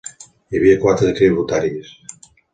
[0.55, 1.95] Hi havia quatre tributaris.